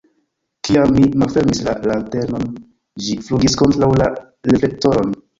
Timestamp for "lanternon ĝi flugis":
1.91-3.57